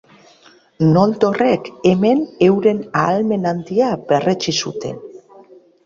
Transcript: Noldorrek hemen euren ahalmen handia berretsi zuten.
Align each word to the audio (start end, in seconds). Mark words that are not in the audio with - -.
Noldorrek 0.95 1.69
hemen 1.91 2.25
euren 2.49 2.83
ahalmen 3.05 3.49
handia 3.53 3.95
berretsi 4.13 4.59
zuten. 4.65 5.03